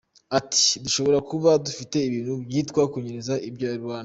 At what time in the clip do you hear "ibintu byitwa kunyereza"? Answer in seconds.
2.07-3.33